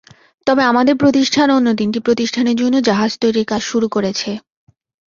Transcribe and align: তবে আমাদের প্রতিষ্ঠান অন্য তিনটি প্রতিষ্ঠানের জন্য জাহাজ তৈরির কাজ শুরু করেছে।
তবে 0.47 0.61
আমাদের 0.63 0.95
প্রতিষ্ঠান 0.95 1.47
অন্য 1.51 1.67
তিনটি 1.75 1.99
প্রতিষ্ঠানের 1.99 2.55
জন্য 2.55 2.75
জাহাজ 2.81 3.11
তৈরির 3.21 3.49
কাজ 3.51 3.61
শুরু 3.61 3.87
করেছে। 3.87 4.29